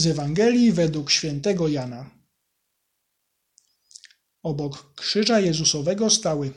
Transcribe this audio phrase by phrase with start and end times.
[0.00, 2.10] z Ewangelii według świętego Jana.
[4.42, 6.52] Obok krzyża Jezusowego stały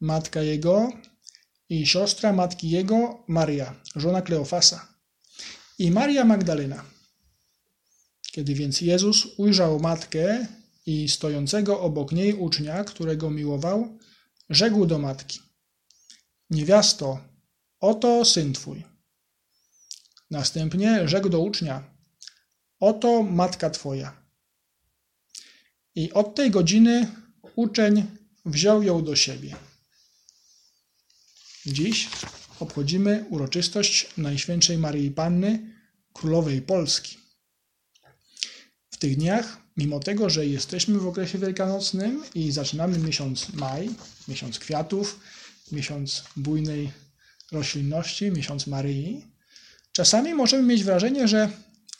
[0.00, 0.92] matka jego
[1.68, 4.88] i siostra matki jego, Maria, żona Kleofasa,
[5.78, 6.84] i Maria Magdalena.
[8.32, 10.46] Kiedy więc Jezus ujrzał matkę
[10.86, 13.98] i stojącego obok niej ucznia, którego miłował,
[14.50, 15.40] rzekł do matki:
[16.50, 17.20] Niewiasto,
[17.80, 18.82] oto syn twój.
[20.30, 21.91] Następnie rzekł do ucznia:
[22.82, 24.12] Oto matka twoja.
[25.94, 27.06] I od tej godziny
[27.56, 28.06] uczeń
[28.46, 29.56] wziął ją do siebie.
[31.66, 32.08] Dziś
[32.60, 35.74] obchodzimy uroczystość Najświętszej Maryi Panny,
[36.12, 37.18] Królowej Polski.
[38.90, 43.90] W tych dniach, mimo tego, że jesteśmy w okresie wielkanocnym i zaczynamy miesiąc maj,
[44.28, 45.20] miesiąc kwiatów,
[45.72, 46.92] miesiąc bujnej
[47.52, 49.26] roślinności, miesiąc Maryi,
[49.92, 51.50] czasami możemy mieć wrażenie, że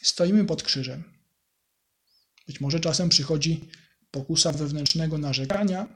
[0.02, 1.04] stoimy pod krzyżem.
[2.46, 3.68] Być może czasem przychodzi
[4.10, 5.88] pokusa wewnętrznego narzekania,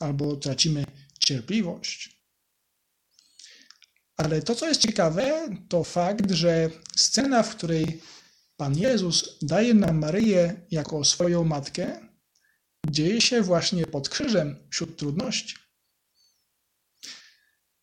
[0.00, 0.84] albo tracimy
[1.18, 2.16] cierpliwość.
[4.16, 8.02] Ale to, co jest ciekawe, to fakt, że scena, w której
[8.56, 12.08] Pan Jezus daje nam Maryję jako swoją matkę,
[12.90, 15.54] dzieje się właśnie pod krzyżem wśród trudności.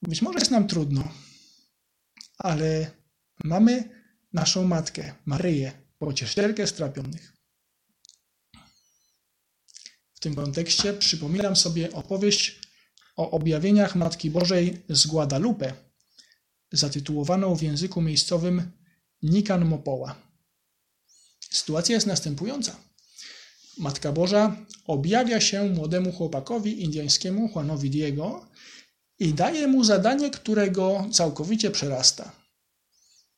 [0.01, 1.11] Być może jest nam trudno,
[2.37, 2.91] ale
[3.43, 4.02] mamy
[4.33, 7.33] naszą matkę, Maryję, pocieszycielkę strapionych.
[10.13, 12.59] W tym kontekście przypominam sobie opowieść
[13.15, 15.73] o objawieniach Matki Bożej z Guadalupe,
[16.71, 18.71] zatytułowaną w języku miejscowym
[19.21, 20.15] Nikan Mopoła.
[21.51, 22.75] Sytuacja jest następująca.
[23.77, 28.47] Matka Boża objawia się młodemu chłopakowi indyjskiemu Juanowi Diego
[29.19, 32.42] i daje mu zadanie, którego całkowicie przerasta.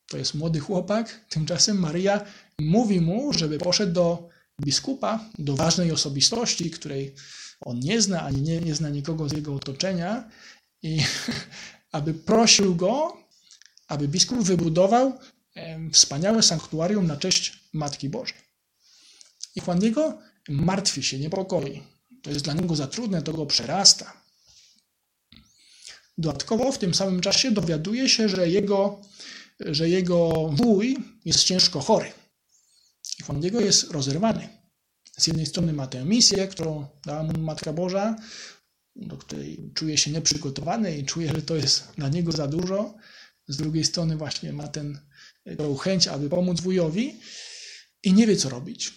[0.07, 2.25] To jest młody chłopak, tymczasem Maria
[2.59, 4.29] mówi mu, żeby poszedł do
[4.61, 7.15] biskupa, do ważnej osobistości, której
[7.61, 10.29] on nie zna, ani nie, nie zna nikogo z jego otoczenia,
[10.83, 11.03] i
[11.91, 13.17] aby prosił go,
[13.87, 15.19] aby biskup wybudował
[15.91, 18.37] wspaniałe sanktuarium na cześć Matki Bożej.
[19.55, 20.17] I Juan Diego
[20.49, 21.83] martwi się, niepokoi.
[22.23, 24.13] To jest dla niego za trudne, to go przerasta.
[26.17, 29.01] Dodatkowo w tym samym czasie dowiaduje się, że jego,
[29.59, 32.11] że jego wuj jest ciężko chory.
[33.19, 34.49] I Juan Diego jest rozerwany.
[35.17, 38.15] Z jednej strony ma tę misję, którą dała mu Matka Boża,
[38.95, 42.95] do której czuje się nieprzygotowany i czuje, że to jest dla niego za dużo.
[43.47, 44.99] Z drugiej strony właśnie ma ten,
[45.43, 47.19] tę chęć, aby pomóc wujowi
[48.03, 48.93] i nie wie, co robić.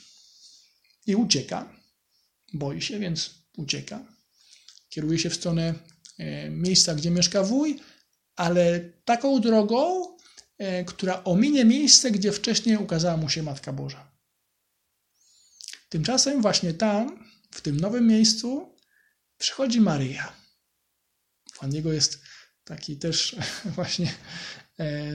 [1.07, 1.77] I ucieka.
[2.53, 4.05] Boi się, więc ucieka.
[4.89, 5.75] Kieruje się w stronę
[6.19, 7.81] e, miejsca, gdzie mieszka wuj,
[8.37, 10.07] ale taką drogą,
[10.87, 14.11] która ominie miejsce, gdzie wcześniej ukazała mu się Matka Boża.
[15.89, 18.77] Tymczasem właśnie tam, w tym nowym miejscu,
[19.39, 20.33] przychodzi Maryja.
[21.59, 22.21] Pan Jego jest
[22.65, 23.37] taki też
[23.77, 24.15] właśnie
[24.79, 25.13] e,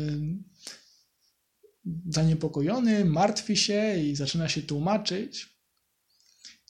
[2.09, 5.49] zaniepokojony, martwi się i zaczyna się tłumaczyć.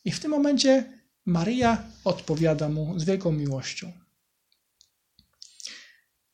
[0.05, 4.02] I w tym momencie Maryja odpowiada mu z wielką miłością.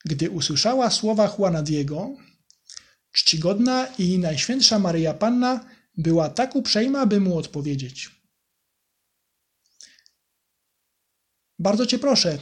[0.09, 2.09] Gdy usłyszała słowa Juana Diego,
[3.11, 5.65] czcigodna i najświętsza Maryja Panna
[5.97, 8.11] była tak uprzejma, by mu odpowiedzieć.
[11.59, 12.39] Bardzo cię proszę,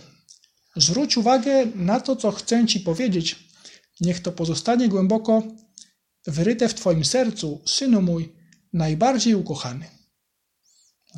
[0.75, 3.35] zwróć uwagę na to, co chcę ci powiedzieć.
[4.01, 5.43] Niech to pozostanie głęboko
[6.27, 8.33] wyryte w twoim sercu, synu mój,
[8.73, 9.89] najbardziej ukochany.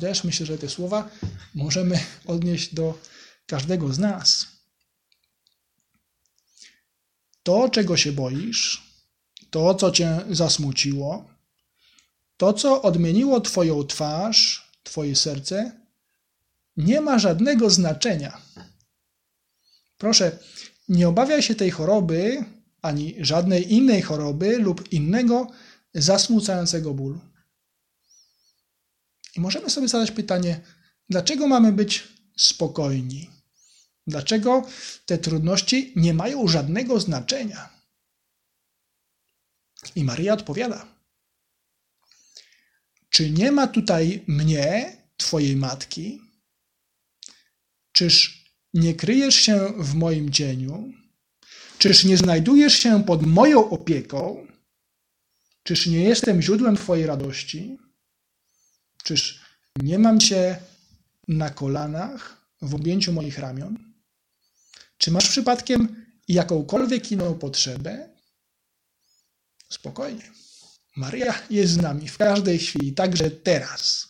[0.00, 1.10] Też myślę, że te słowa
[1.54, 2.98] możemy odnieść do
[3.46, 4.49] każdego z nas.
[7.42, 8.82] To, czego się boisz,
[9.50, 11.30] to, co cię zasmuciło,
[12.36, 15.80] to, co odmieniło Twoją twarz, Twoje serce,
[16.76, 18.40] nie ma żadnego znaczenia.
[19.98, 20.38] Proszę,
[20.88, 22.44] nie obawiaj się tej choroby,
[22.82, 25.46] ani żadnej innej choroby lub innego
[25.94, 27.20] zasmucającego bólu.
[29.36, 30.60] I możemy sobie zadać pytanie,
[31.08, 33.30] dlaczego mamy być spokojni?
[34.10, 34.68] Dlaczego
[35.06, 37.68] te trudności nie mają żadnego znaczenia?
[39.96, 40.86] I Maria odpowiada:
[43.10, 46.20] czy nie ma tutaj mnie, Twojej matki?
[47.92, 50.92] Czyż nie kryjesz się w moim cieniu?
[51.78, 54.46] Czyż nie znajdujesz się pod moją opieką?
[55.62, 57.78] Czyż nie jestem źródłem Twojej radości?
[59.04, 59.40] Czyż
[59.82, 60.58] nie mam Cię
[61.28, 63.89] na kolanach w objęciu moich ramion?
[65.00, 68.08] Czy masz przypadkiem jakąkolwiek inną potrzebę?
[69.68, 70.32] Spokojnie.
[70.96, 74.08] Maryja jest z nami w każdej chwili, także teraz.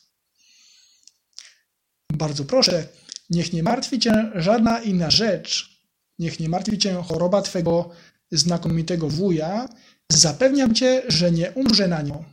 [2.12, 2.88] Bardzo proszę,
[3.30, 5.80] niech nie martwi cię żadna inna rzecz,
[6.18, 7.90] niech nie martwi cię choroba twego
[8.30, 9.68] znakomitego wuja,
[10.12, 12.24] zapewniam cię, że nie umrze na nią.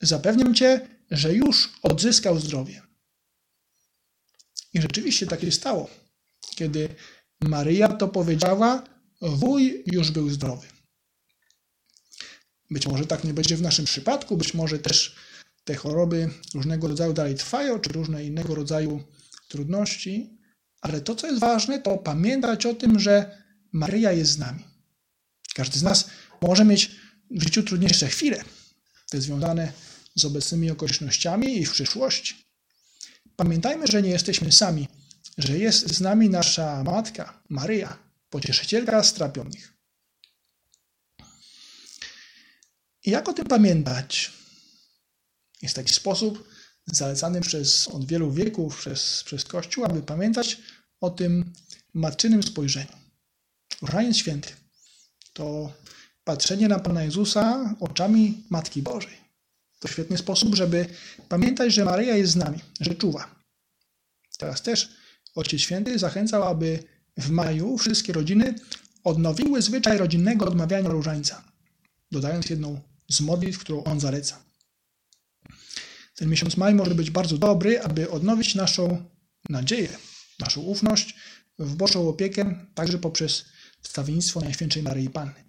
[0.00, 2.82] Zapewniam cię, że już odzyskał zdrowie.
[4.72, 5.90] I rzeczywiście tak się stało.
[6.56, 6.88] Kiedy
[7.40, 8.82] Maryja to powiedziała,
[9.20, 10.66] wuj już był zdrowy.
[12.70, 15.16] Być może tak nie będzie w naszym przypadku, być może też
[15.64, 19.04] te choroby różnego rodzaju dalej trwają, czy różne innego rodzaju
[19.48, 20.38] trudności,
[20.80, 23.42] ale to, co jest ważne, to pamiętać o tym, że
[23.72, 24.64] Maryja jest z nami.
[25.54, 26.10] Każdy z nas
[26.42, 26.90] może mieć
[27.30, 28.44] w życiu trudniejsze chwile,
[29.10, 29.72] te związane
[30.14, 32.46] z obecnymi okolicznościami i w przyszłości.
[33.36, 34.88] Pamiętajmy, że nie jesteśmy sami,
[35.36, 37.98] że jest z nami nasza matka, Maryja,
[38.30, 39.72] pocieszycielka strapionych.
[43.04, 44.32] I jak o tym pamiętać?
[45.62, 46.48] Jest taki sposób
[46.86, 50.58] zalecany przez, od wielu wieków przez, przez Kościół, aby pamiętać
[51.00, 51.52] o tym
[51.94, 52.96] matczynym spojrzeniu.
[53.82, 54.48] Różaniec święty
[55.32, 55.72] to
[56.24, 59.18] patrzenie na Pana Jezusa oczami Matki Bożej.
[59.78, 60.86] To świetny sposób, żeby
[61.28, 63.34] pamiętać, że Maryja jest z nami, że czuwa.
[64.38, 64.96] Teraz też
[65.36, 66.82] Ojciec Święty zachęcał, aby
[67.16, 68.54] w maju wszystkie rodziny
[69.04, 71.44] odnowiły zwyczaj rodzinnego odmawiania różańca,
[72.12, 74.42] dodając jedną z modlitw, którą on zaleca.
[76.14, 79.04] Ten miesiąc maj może być bardzo dobry, aby odnowić naszą
[79.48, 79.88] nadzieję,
[80.38, 81.16] naszą ufność
[81.58, 83.44] w Bożą opiekę, także poprzez
[83.82, 85.44] wstawiennictwo Najświętszej Maryi Panny.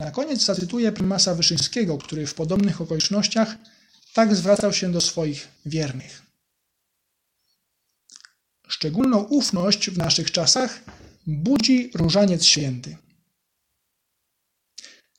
[0.00, 3.56] Na koniec zacytuję prymasa Wyszyńskiego, który w podobnych okolicznościach
[4.14, 6.29] tak zwracał się do swoich wiernych.
[8.80, 10.80] Szczególną ufność w naszych czasach
[11.26, 12.96] budzi różaniec święty.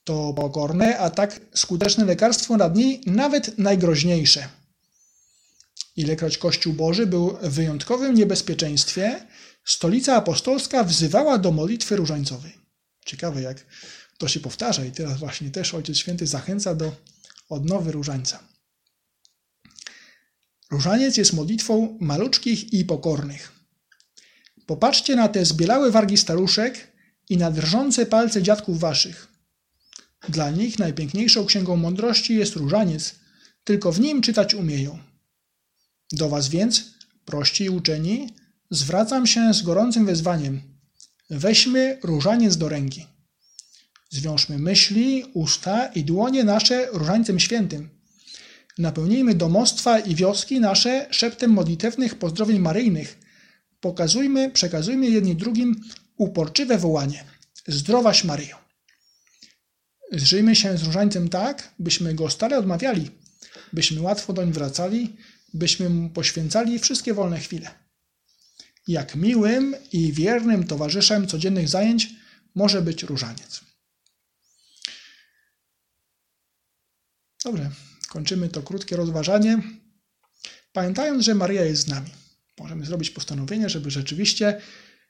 [0.04, 4.50] To pokorne, a tak skuteczne lekarstwo na dni nawet najgroźniejsze.
[5.96, 9.28] Ilekroć Kościół Boży był w wyjątkowym niebezpieczeństwie,
[9.66, 12.58] stolica apostolska wzywała do modlitwy różańcowej.
[13.06, 13.66] Ciekawe, jak
[14.18, 16.96] to się powtarza i teraz właśnie też Ojciec Święty zachęca do
[17.50, 18.51] odnowy różańca.
[20.72, 23.52] Różaniec jest modlitwą maluczkich i pokornych.
[24.66, 26.92] Popatrzcie na te zbielałe wargi staruszek
[27.30, 29.28] i na drżące palce dziadków waszych.
[30.30, 33.16] Dla nich najpiękniejszą księgą mądrości jest różaniec,
[33.64, 35.00] tylko w nim czytać umieją.
[36.12, 36.94] Do was więc,
[37.26, 38.30] prości i uczeni,
[38.70, 40.62] zwracam się z gorącym wezwaniem.
[41.30, 43.06] Weźmy różaniec do ręki.
[44.10, 47.90] Zwiążmy myśli, usta i dłonie nasze różańcem świętym.
[48.78, 53.20] Napełnijmy domostwa i wioski nasze szeptem modlitewnych pozdrowień maryjnych.
[53.80, 55.82] Pokazujmy, przekazujmy jedni drugim
[56.18, 57.24] uporczywe wołanie.
[57.68, 58.58] Zdrowaś Maryjo.
[60.12, 63.12] Zżyjmy się z różańcem tak, byśmy go stale odmawiali,
[63.74, 65.16] byśmy łatwo doń wracali,
[65.54, 67.72] byśmy mu poświęcali wszystkie wolne chwile.
[68.88, 72.10] Jak miłym i wiernym towarzyszem codziennych zajęć
[72.56, 73.62] może być różaniec.
[77.44, 77.72] Dobrze,
[78.12, 79.62] kończymy to krótkie rozważanie.
[80.74, 82.10] Pamiętając, że Maria jest z nami,
[82.60, 84.62] możemy zrobić postanowienie, żeby rzeczywiście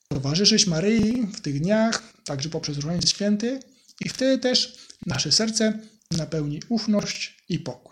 [0.07, 3.59] towarzyszyć Maryi w tych dniach, także poprzez Różaniec Święty
[3.99, 5.79] i wtedy też nasze serce
[6.17, 7.90] napełni ufność i pokój.